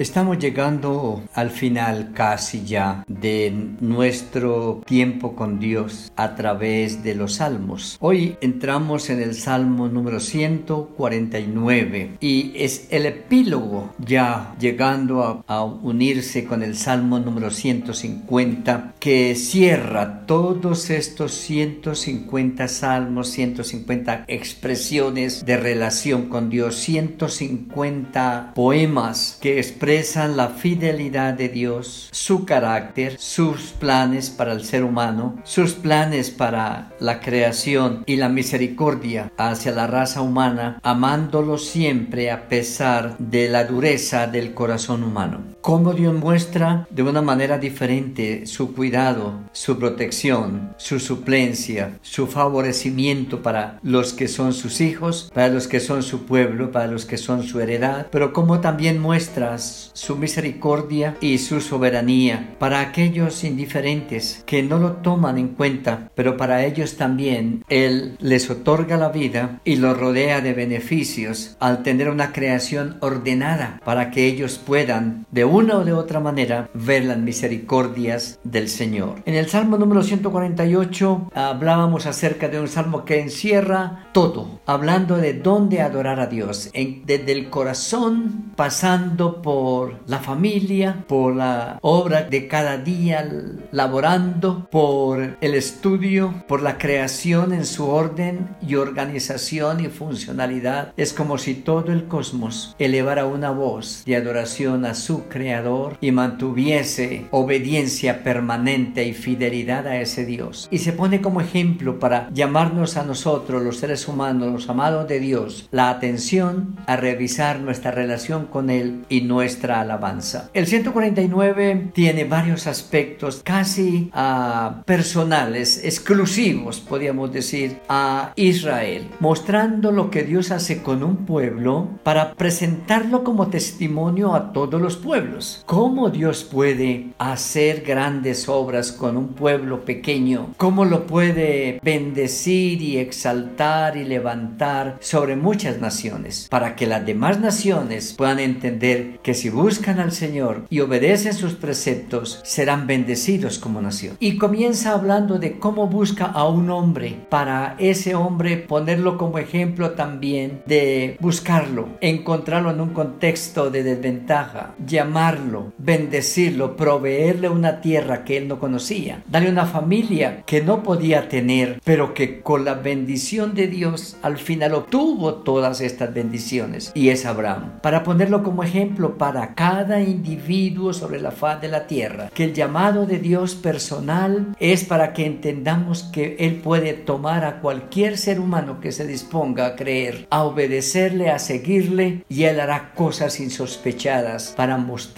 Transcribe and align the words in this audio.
Estamos 0.00 0.38
llegando 0.38 1.22
al 1.34 1.50
final 1.50 2.12
casi 2.14 2.64
ya 2.64 3.04
de 3.06 3.52
nuestro 3.80 4.80
tiempo 4.86 5.36
con 5.36 5.60
Dios 5.60 6.10
a 6.16 6.36
través 6.36 7.02
de 7.02 7.14
los 7.14 7.34
salmos. 7.34 7.98
Hoy 8.00 8.38
entramos 8.40 9.10
en 9.10 9.20
el 9.20 9.34
salmo 9.34 9.88
número 9.88 10.18
149 10.18 12.12
y 12.18 12.52
es 12.54 12.86
el 12.88 13.04
epílogo 13.04 13.92
ya 13.98 14.54
llegando 14.58 15.44
a, 15.46 15.64
unirse 15.64 16.46
con 16.46 16.62
el 16.62 16.78
salmo 16.78 17.18
número 17.18 17.50
150 17.50 18.94
que 18.98 19.34
cierra 19.34 20.24
todos 20.24 20.88
estos 20.88 21.34
150 21.34 22.68
salmos, 22.68 23.28
150 23.28 24.24
expresiones 24.28 25.44
de 25.44 25.58
relación 25.58 26.30
con 26.30 26.48
Dios, 26.48 26.76
150 26.76 28.52
poemas 28.54 29.36
que 29.42 29.58
expresan 29.58 29.89
la 29.90 30.50
fidelidad 30.50 31.34
de 31.34 31.48
Dios, 31.48 32.08
su 32.12 32.44
carácter, 32.44 33.18
sus 33.18 33.72
planes 33.72 34.30
para 34.30 34.52
el 34.52 34.62
ser 34.64 34.84
humano, 34.84 35.34
sus 35.42 35.72
planes 35.72 36.30
para 36.30 36.92
la 37.00 37.18
creación 37.18 38.04
y 38.06 38.14
la 38.14 38.28
misericordia 38.28 39.32
hacia 39.36 39.72
la 39.72 39.88
raza 39.88 40.22
humana, 40.22 40.78
amándolo 40.84 41.58
siempre 41.58 42.30
a 42.30 42.48
pesar 42.48 43.18
de 43.18 43.48
la 43.48 43.64
dureza 43.64 44.28
del 44.28 44.54
corazón 44.54 45.02
humano. 45.02 45.56
Cómo 45.60 45.92
Dios 45.92 46.14
muestra 46.14 46.88
de 46.90 47.02
una 47.02 47.20
manera 47.20 47.58
diferente 47.58 48.46
su 48.46 48.74
cuidado, 48.74 49.40
su 49.52 49.78
protección, 49.78 50.72
su 50.78 50.98
suplencia, 50.98 51.98
su 52.00 52.26
favorecimiento 52.26 53.42
para 53.42 53.78
los 53.82 54.14
que 54.14 54.26
son 54.26 54.54
sus 54.54 54.80
hijos, 54.80 55.30
para 55.34 55.48
los 55.48 55.68
que 55.68 55.78
son 55.80 56.02
su 56.02 56.24
pueblo, 56.24 56.72
para 56.72 56.86
los 56.86 57.04
que 57.04 57.18
son 57.18 57.42
su 57.42 57.60
heredad, 57.60 58.06
pero 58.10 58.32
como 58.32 58.60
también 58.60 59.00
muestras 59.00 59.90
su 59.92 60.16
misericordia 60.16 61.18
y 61.20 61.36
su 61.36 61.60
soberanía 61.60 62.56
para 62.58 62.80
aquellos 62.80 63.44
indiferentes 63.44 64.42
que 64.46 64.62
no 64.62 64.78
lo 64.78 64.92
toman 64.92 65.36
en 65.36 65.48
cuenta, 65.48 66.10
pero 66.14 66.38
para 66.38 66.64
ellos 66.64 66.96
también 66.96 67.64
Él 67.68 68.16
les 68.18 68.48
otorga 68.48 68.96
la 68.96 69.10
vida 69.10 69.60
y 69.64 69.76
los 69.76 69.98
rodea 69.98 70.40
de 70.40 70.54
beneficios 70.54 71.58
al 71.60 71.82
tener 71.82 72.08
una 72.08 72.32
creación 72.32 72.96
ordenada 73.00 73.78
para 73.84 74.10
que 74.10 74.24
ellos 74.24 74.58
puedan 74.58 75.26
de 75.30 75.49
una 75.50 75.78
o 75.78 75.84
de 75.84 75.92
otra 75.92 76.20
manera 76.20 76.68
ver 76.74 77.04
las 77.04 77.18
misericordias 77.18 78.38
del 78.44 78.68
Señor. 78.68 79.16
En 79.26 79.34
el 79.34 79.48
Salmo 79.48 79.76
número 79.76 80.02
148 80.02 81.30
hablábamos 81.34 82.06
acerca 82.06 82.48
de 82.48 82.60
un 82.60 82.68
salmo 82.68 83.04
que 83.04 83.20
encierra 83.20 84.06
todo, 84.12 84.60
hablando 84.66 85.16
de 85.16 85.34
dónde 85.34 85.82
adorar 85.82 86.20
a 86.20 86.26
Dios, 86.26 86.70
desde 86.72 87.32
el 87.32 87.50
corazón 87.50 88.52
pasando 88.56 89.42
por 89.42 90.00
la 90.06 90.18
familia, 90.18 91.04
por 91.08 91.34
la 91.34 91.78
obra 91.82 92.22
de 92.22 92.46
cada 92.46 92.78
día 92.78 93.28
laborando, 93.72 94.68
por 94.70 95.36
el 95.40 95.54
estudio, 95.54 96.44
por 96.46 96.62
la 96.62 96.78
creación 96.78 97.52
en 97.52 97.64
su 97.64 97.88
orden 97.88 98.56
y 98.66 98.76
organización 98.76 99.80
y 99.80 99.88
funcionalidad. 99.88 100.92
Es 100.96 101.12
como 101.12 101.38
si 101.38 101.54
todo 101.54 101.92
el 101.92 102.06
cosmos 102.06 102.76
elevara 102.78 103.26
una 103.26 103.50
voz 103.50 104.04
de 104.04 104.16
adoración 104.16 104.84
a 104.84 104.94
su 104.94 105.24
creador 105.40 105.96
y 106.02 106.12
mantuviese 106.12 107.24
obediencia 107.30 108.22
permanente 108.22 109.06
y 109.06 109.14
fidelidad 109.14 109.86
a 109.86 109.98
ese 109.98 110.26
Dios. 110.26 110.68
Y 110.70 110.78
se 110.78 110.92
pone 110.92 111.22
como 111.22 111.40
ejemplo 111.40 111.98
para 111.98 112.28
llamarnos 112.30 112.98
a 112.98 113.04
nosotros, 113.04 113.62
los 113.62 113.78
seres 113.78 114.06
humanos, 114.06 114.52
los 114.52 114.68
amados 114.68 115.08
de 115.08 115.18
Dios, 115.18 115.66
la 115.70 115.88
atención 115.88 116.76
a 116.86 116.96
revisar 116.96 117.60
nuestra 117.60 117.90
relación 117.90 118.46
con 118.46 118.68
Él 118.68 119.06
y 119.08 119.22
nuestra 119.22 119.80
alabanza. 119.80 120.50
El 120.52 120.66
149 120.66 121.92
tiene 121.94 122.24
varios 122.24 122.66
aspectos 122.66 123.40
casi 123.42 124.10
uh, 124.14 124.82
personales, 124.84 125.82
exclusivos, 125.82 126.80
podríamos 126.80 127.32
decir, 127.32 127.78
a 127.88 128.34
Israel, 128.36 129.08
mostrando 129.20 129.90
lo 129.90 130.10
que 130.10 130.22
Dios 130.22 130.50
hace 130.50 130.82
con 130.82 131.02
un 131.02 131.24
pueblo 131.24 131.88
para 132.02 132.34
presentarlo 132.34 133.24
como 133.24 133.48
testimonio 133.48 134.34
a 134.34 134.52
todos 134.52 134.78
los 134.82 134.96
pueblos. 134.96 135.29
¿Cómo 135.66 136.10
Dios 136.10 136.44
puede 136.44 137.12
hacer 137.18 137.82
grandes 137.82 138.48
obras 138.48 138.92
con 138.92 139.16
un 139.16 139.28
pueblo 139.28 139.84
pequeño? 139.84 140.54
¿Cómo 140.56 140.84
lo 140.84 141.06
puede 141.06 141.80
bendecir 141.82 142.82
y 142.82 142.98
exaltar 142.98 143.96
y 143.96 144.04
levantar 144.04 144.96
sobre 145.00 145.36
muchas 145.36 145.78
naciones? 145.78 146.48
Para 146.50 146.74
que 146.74 146.86
las 146.86 147.06
demás 147.06 147.40
naciones 147.40 148.14
puedan 148.14 148.40
entender 148.40 149.18
que 149.22 149.34
si 149.34 149.48
buscan 149.50 150.00
al 150.00 150.12
Señor 150.12 150.66
y 150.68 150.80
obedecen 150.80 151.34
sus 151.34 151.54
preceptos, 151.54 152.40
serán 152.42 152.86
bendecidos 152.86 153.58
como 153.58 153.80
nación. 153.80 154.16
Y 154.20 154.36
comienza 154.36 154.92
hablando 154.92 155.38
de 155.38 155.58
cómo 155.58 155.86
busca 155.86 156.26
a 156.26 156.48
un 156.48 156.70
hombre 156.70 157.16
para 157.28 157.76
ese 157.78 158.14
hombre 158.14 158.56
ponerlo 158.56 159.16
como 159.16 159.38
ejemplo 159.38 159.92
también 159.92 160.62
de 160.66 161.16
buscarlo, 161.20 161.88
encontrarlo 162.00 162.70
en 162.70 162.80
un 162.80 162.90
contexto 162.90 163.70
de 163.70 163.82
desventaja, 163.82 164.74
llamarlo, 165.20 165.74
bendecirlo, 165.76 166.76
proveerle 166.76 167.50
una 167.50 167.82
tierra 167.82 168.24
que 168.24 168.38
él 168.38 168.48
no 168.48 168.58
conocía, 168.58 169.22
darle 169.28 169.50
una 169.50 169.66
familia 169.66 170.42
que 170.46 170.62
no 170.62 170.82
podía 170.82 171.28
tener, 171.28 171.78
pero 171.84 172.14
que 172.14 172.40
con 172.40 172.64
la 172.64 172.72
bendición 172.72 173.54
de 173.54 173.66
Dios 173.66 174.16
al 174.22 174.38
final 174.38 174.72
obtuvo 174.72 175.34
todas 175.34 175.82
estas 175.82 176.14
bendiciones 176.14 176.90
y 176.94 177.10
es 177.10 177.26
Abraham. 177.26 177.80
Para 177.82 178.02
ponerlo 178.02 178.42
como 178.42 178.64
ejemplo 178.64 179.18
para 179.18 179.54
cada 179.54 180.00
individuo 180.00 180.94
sobre 180.94 181.20
la 181.20 181.32
faz 181.32 181.60
de 181.60 181.68
la 181.68 181.86
tierra. 181.86 182.30
Que 182.32 182.44
el 182.44 182.54
llamado 182.54 183.04
de 183.04 183.18
Dios 183.18 183.54
personal 183.54 184.56
es 184.58 184.84
para 184.84 185.12
que 185.12 185.26
entendamos 185.26 186.04
que 186.04 186.36
Él 186.38 186.62
puede 186.62 186.94
tomar 186.94 187.44
a 187.44 187.60
cualquier 187.60 188.16
ser 188.16 188.40
humano 188.40 188.80
que 188.80 188.90
se 188.90 189.06
disponga 189.06 189.66
a 189.66 189.76
creer, 189.76 190.26
a 190.30 190.44
obedecerle, 190.44 191.28
a 191.28 191.38
seguirle, 191.38 192.24
y 192.30 192.44
Él 192.44 192.58
hará 192.58 192.92
cosas 192.94 193.38
insospechadas 193.38 194.54
para 194.56 194.78
mostrar 194.78 195.09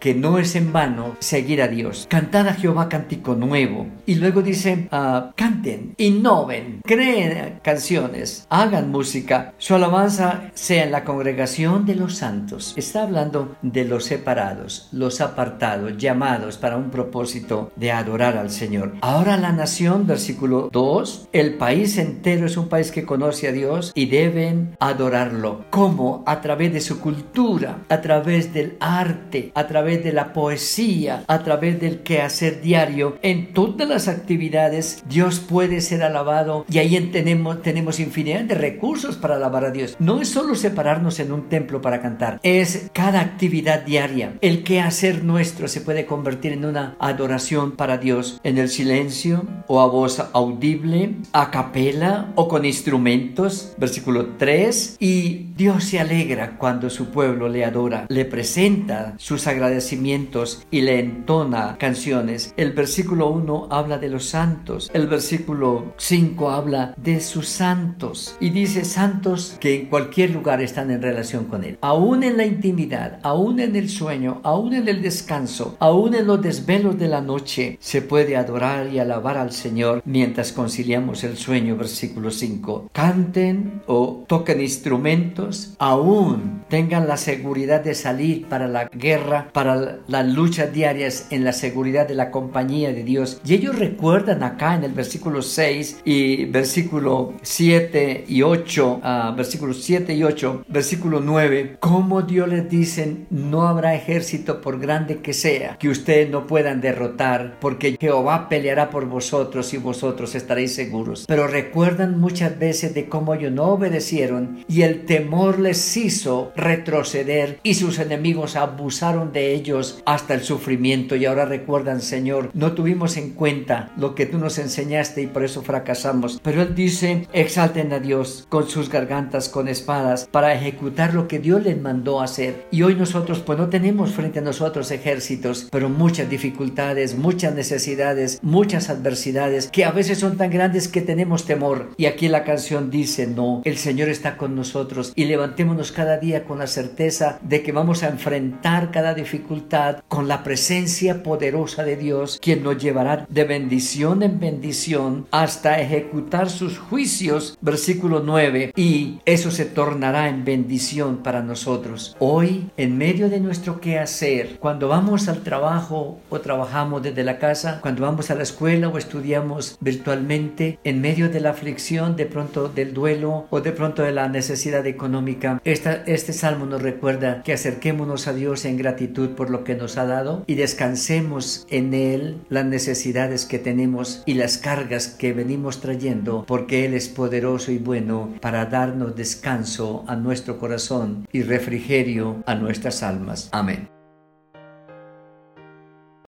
que 0.00 0.14
no 0.14 0.38
es 0.38 0.56
en 0.56 0.72
vano 0.72 1.16
seguir 1.18 1.62
a 1.62 1.68
Dios. 1.68 2.06
Cantad 2.08 2.48
a 2.48 2.54
Jehová 2.54 2.88
cántico 2.88 3.34
nuevo. 3.34 3.86
Y 4.06 4.16
luego 4.16 4.42
dice, 4.42 4.88
uh, 4.90 5.32
canten, 5.36 5.94
innoven, 5.96 6.80
creen 6.84 7.60
canciones, 7.62 8.46
hagan 8.50 8.90
música. 8.90 9.54
Su 9.58 9.74
alabanza 9.74 10.50
sea 10.54 10.84
en 10.84 10.92
la 10.92 11.04
congregación 11.04 11.86
de 11.86 11.94
los 11.94 12.16
santos. 12.16 12.74
Está 12.76 13.02
hablando 13.02 13.56
de 13.62 13.84
los 13.84 14.04
separados, 14.04 14.88
los 14.92 15.20
apartados, 15.20 15.96
llamados 15.98 16.58
para 16.58 16.76
un 16.76 16.90
propósito 16.90 17.72
de 17.76 17.92
adorar 17.92 18.36
al 18.36 18.50
Señor. 18.50 18.94
Ahora 19.00 19.36
la 19.36 19.52
nación, 19.52 20.06
versículo 20.06 20.68
2, 20.72 21.28
el 21.32 21.54
país 21.54 21.98
entero 21.98 22.46
es 22.46 22.56
un 22.56 22.68
país 22.68 22.90
que 22.90 23.04
conoce 23.04 23.48
a 23.48 23.52
Dios 23.52 23.92
y 23.94 24.06
deben 24.06 24.76
adorarlo. 24.80 25.64
¿Cómo? 25.70 26.22
A 26.26 26.40
través 26.40 26.72
de 26.72 26.80
su 26.80 27.00
cultura, 27.00 27.84
a 27.88 28.00
través 28.00 28.52
del 28.52 28.76
arte, 28.80 29.33
a 29.54 29.66
través 29.66 30.04
de 30.04 30.12
la 30.12 30.32
poesía, 30.32 31.24
a 31.26 31.42
través 31.42 31.80
del 31.80 32.00
quehacer 32.02 32.60
diario. 32.60 33.18
En 33.22 33.52
todas 33.52 33.88
las 33.88 34.08
actividades 34.08 35.02
Dios 35.08 35.40
puede 35.40 35.80
ser 35.80 36.02
alabado 36.02 36.64
y 36.70 36.78
ahí 36.78 36.94
tenemos, 37.12 37.62
tenemos 37.62 38.00
infinidad 38.00 38.42
de 38.42 38.54
recursos 38.54 39.16
para 39.16 39.36
alabar 39.36 39.64
a 39.64 39.70
Dios. 39.70 39.96
No 39.98 40.20
es 40.20 40.28
solo 40.28 40.54
separarnos 40.54 41.18
en 41.20 41.32
un 41.32 41.48
templo 41.48 41.80
para 41.80 42.00
cantar, 42.00 42.38
es 42.42 42.90
cada 42.92 43.20
actividad 43.20 43.82
diaria. 43.82 44.34
El 44.40 44.62
que 44.62 44.80
hacer 44.80 45.24
nuestro 45.24 45.68
se 45.68 45.80
puede 45.80 46.06
convertir 46.06 46.52
en 46.52 46.64
una 46.64 46.96
adoración 46.98 47.72
para 47.72 47.98
Dios 47.98 48.40
en 48.44 48.58
el 48.58 48.68
silencio 48.68 49.44
o 49.66 49.80
a 49.80 49.86
voz 49.86 50.22
audible, 50.32 51.14
a 51.32 51.50
capela 51.50 52.32
o 52.34 52.48
con 52.48 52.64
instrumentos. 52.64 53.74
Versículo 53.78 54.34
3. 54.38 54.96
Y 55.00 55.46
Dios 55.56 55.84
se 55.84 56.00
alegra 56.00 56.56
cuando 56.58 56.90
su 56.90 57.10
pueblo 57.10 57.48
le 57.48 57.64
adora, 57.64 58.06
le 58.08 58.24
presenta 58.24 59.14
sus 59.24 59.46
agradecimientos 59.46 60.66
y 60.70 60.82
le 60.82 60.98
entona 60.98 61.78
canciones. 61.78 62.52
El 62.58 62.72
versículo 62.72 63.30
1 63.30 63.68
habla 63.70 63.96
de 63.96 64.10
los 64.10 64.26
santos. 64.26 64.90
El 64.92 65.06
versículo 65.06 65.94
5 65.96 66.50
habla 66.50 66.94
de 66.98 67.20
sus 67.20 67.48
santos. 67.48 68.36
Y 68.38 68.50
dice 68.50 68.84
santos 68.84 69.56
que 69.60 69.80
en 69.80 69.86
cualquier 69.86 70.28
lugar 70.28 70.60
están 70.60 70.90
en 70.90 71.00
relación 71.00 71.46
con 71.46 71.64
Él. 71.64 71.78
Aún 71.80 72.22
en 72.22 72.36
la 72.36 72.44
intimidad, 72.44 73.18
aún 73.22 73.60
en 73.60 73.76
el 73.76 73.88
sueño, 73.88 74.42
aún 74.44 74.74
en 74.74 74.88
el 74.88 75.00
descanso, 75.00 75.78
aún 75.78 76.14
en 76.14 76.26
los 76.26 76.42
desvelos 76.42 76.98
de 76.98 77.08
la 77.08 77.22
noche, 77.22 77.78
se 77.80 78.02
puede 78.02 78.36
adorar 78.36 78.92
y 78.92 78.98
alabar 78.98 79.38
al 79.38 79.52
Señor 79.52 80.02
mientras 80.04 80.52
conciliamos 80.52 81.24
el 81.24 81.38
sueño, 81.38 81.78
versículo 81.78 82.30
5. 82.30 82.90
Canten 82.92 83.80
o 83.86 84.24
toquen 84.28 84.60
instrumentos, 84.60 85.72
aún 85.78 86.62
tengan 86.68 87.08
la 87.08 87.16
seguridad 87.16 87.82
de 87.82 87.94
salir 87.94 88.46
para 88.50 88.68
la 88.68 88.86
guerra, 89.04 89.50
para 89.52 89.98
las 90.08 90.26
luchas 90.26 90.72
diarias 90.72 91.26
en 91.30 91.44
la 91.44 91.52
seguridad 91.52 92.08
de 92.08 92.14
la 92.14 92.30
compañía 92.30 92.90
de 92.92 93.04
Dios. 93.04 93.38
Y 93.44 93.52
ellos 93.52 93.78
recuerdan 93.78 94.42
acá 94.42 94.74
en 94.74 94.84
el 94.84 94.92
versículo 94.92 95.42
6 95.42 96.00
y 96.04 96.46
versículo 96.46 97.34
7 97.42 98.24
y 98.26 98.40
8, 98.40 99.00
uh, 99.04 99.36
versículos 99.36 99.82
7 99.82 100.14
y 100.14 100.24
8, 100.24 100.64
versículo 100.68 101.20
9, 101.20 101.76
cómo 101.80 102.22
Dios 102.22 102.48
les 102.48 102.68
dicen 102.68 103.26
no 103.28 103.68
habrá 103.68 103.94
ejército 103.94 104.62
por 104.62 104.80
grande 104.80 105.18
que 105.18 105.34
sea 105.34 105.76
que 105.78 105.90
ustedes 105.90 106.30
no 106.30 106.46
puedan 106.46 106.80
derrotar, 106.80 107.58
porque 107.60 107.98
Jehová 108.00 108.48
peleará 108.48 108.88
por 108.88 109.04
vosotros 109.06 109.74
y 109.74 109.76
vosotros 109.76 110.34
estaréis 110.34 110.74
seguros. 110.74 111.26
Pero 111.28 111.46
recuerdan 111.46 112.18
muchas 112.18 112.58
veces 112.58 112.94
de 112.94 113.06
cómo 113.10 113.34
ellos 113.34 113.52
no 113.52 113.64
obedecieron 113.64 114.64
y 114.66 114.80
el 114.80 115.04
temor 115.04 115.58
les 115.58 115.94
hizo 115.98 116.52
retroceder 116.56 117.60
y 117.62 117.74
sus 117.74 117.98
enemigos 117.98 118.56
abusaron 118.56 118.93
de 119.00 119.54
ellos 119.54 120.02
hasta 120.06 120.34
el 120.34 120.42
sufrimiento 120.42 121.16
y 121.16 121.24
ahora 121.26 121.44
recuerdan, 121.44 122.00
Señor, 122.00 122.50
no 122.54 122.72
tuvimos 122.72 123.16
en 123.16 123.30
cuenta 123.30 123.92
lo 123.96 124.14
que 124.14 124.24
tú 124.26 124.38
nos 124.38 124.58
enseñaste 124.58 125.22
y 125.22 125.26
por 125.26 125.44
eso 125.44 125.62
fracasamos. 125.62 126.40
Pero 126.42 126.62
Él 126.62 126.74
dice, 126.74 127.26
exalten 127.32 127.92
a 127.92 127.98
Dios 127.98 128.46
con 128.48 128.68
sus 128.68 128.88
gargantas, 128.88 129.48
con 129.48 129.68
espadas, 129.68 130.28
para 130.30 130.54
ejecutar 130.54 131.12
lo 131.12 131.26
que 131.26 131.38
Dios 131.38 131.62
les 131.64 131.80
mandó 131.80 132.20
hacer. 132.20 132.66
Y 132.70 132.82
hoy 132.82 132.94
nosotros 132.94 133.40
pues 133.40 133.58
no 133.58 133.68
tenemos 133.68 134.12
frente 134.12 134.38
a 134.38 134.42
nosotros 134.42 134.90
ejércitos, 134.90 135.68
pero 135.70 135.88
muchas 135.88 136.30
dificultades, 136.30 137.16
muchas 137.16 137.54
necesidades, 137.54 138.38
muchas 138.42 138.90
adversidades 138.90 139.68
que 139.68 139.84
a 139.84 139.90
veces 139.90 140.18
son 140.18 140.36
tan 140.36 140.50
grandes 140.50 140.88
que 140.88 141.00
tenemos 141.00 141.46
temor. 141.46 141.90
Y 141.96 142.06
aquí 142.06 142.28
la 142.28 142.44
canción 142.44 142.90
dice, 142.90 143.26
no, 143.26 143.60
el 143.64 143.76
Señor 143.76 144.08
está 144.08 144.36
con 144.36 144.54
nosotros 144.54 145.12
y 145.16 145.24
levantémonos 145.24 145.92
cada 145.92 146.18
día 146.18 146.44
con 146.44 146.58
la 146.58 146.66
certeza 146.66 147.38
de 147.42 147.62
que 147.62 147.72
vamos 147.72 148.02
a 148.02 148.08
enfrentar 148.08 148.83
cada 148.90 149.14
dificultad 149.14 149.98
con 150.08 150.28
la 150.28 150.42
presencia 150.42 151.22
poderosa 151.22 151.84
de 151.84 151.96
Dios, 151.96 152.38
quien 152.42 152.62
nos 152.62 152.78
llevará 152.78 153.26
de 153.28 153.44
bendición 153.44 154.22
en 154.22 154.40
bendición 154.40 155.26
hasta 155.30 155.80
ejecutar 155.80 156.50
sus 156.50 156.78
juicios. 156.78 157.58
Versículo 157.60 158.20
9. 158.20 158.72
Y 158.76 159.18
eso 159.24 159.50
se 159.50 159.64
tornará 159.64 160.28
en 160.28 160.44
bendición 160.44 161.18
para 161.18 161.42
nosotros. 161.42 162.16
Hoy, 162.18 162.70
en 162.76 162.98
medio 162.98 163.28
de 163.28 163.40
nuestro 163.40 163.80
quehacer, 163.80 164.58
cuando 164.58 164.88
vamos 164.88 165.28
al 165.28 165.42
trabajo 165.42 166.18
o 166.28 166.40
trabajamos 166.40 167.02
desde 167.02 167.24
la 167.24 167.38
casa, 167.38 167.78
cuando 167.80 168.02
vamos 168.02 168.30
a 168.30 168.34
la 168.34 168.42
escuela 168.42 168.88
o 168.88 168.98
estudiamos 168.98 169.76
virtualmente, 169.80 170.78
en 170.84 171.00
medio 171.00 171.28
de 171.28 171.40
la 171.40 171.50
aflicción, 171.50 172.16
de 172.16 172.26
pronto 172.26 172.68
del 172.68 172.94
duelo 172.94 173.46
o 173.50 173.60
de 173.60 173.72
pronto 173.72 174.02
de 174.02 174.12
la 174.12 174.28
necesidad 174.28 174.86
económica, 174.86 175.60
este 175.64 176.32
salmo 176.32 176.66
nos 176.66 176.82
recuerda 176.82 177.42
que 177.42 177.52
acerquémonos 177.52 178.26
a 178.28 178.34
Dios 178.34 178.64
en 178.74 178.78
gratitud 178.78 179.30
por 179.30 179.50
lo 179.50 179.64
que 179.64 179.76
nos 179.76 179.96
ha 179.96 180.04
dado 180.04 180.44
y 180.46 180.54
descansemos 180.56 181.66
en 181.70 181.94
Él 181.94 182.42
las 182.48 182.66
necesidades 182.66 183.46
que 183.46 183.58
tenemos 183.58 184.22
y 184.26 184.34
las 184.34 184.58
cargas 184.58 185.08
que 185.08 185.32
venimos 185.32 185.80
trayendo, 185.80 186.44
porque 186.46 186.84
Él 186.84 186.94
es 186.94 187.08
poderoso 187.08 187.70
y 187.70 187.78
bueno 187.78 188.34
para 188.40 188.66
darnos 188.66 189.14
descanso 189.16 190.04
a 190.08 190.16
nuestro 190.16 190.58
corazón 190.58 191.26
y 191.32 191.42
refrigerio 191.42 192.42
a 192.46 192.54
nuestras 192.54 193.02
almas. 193.02 193.48
Amén. 193.52 193.93